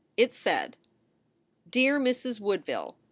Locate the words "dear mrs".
1.69-2.39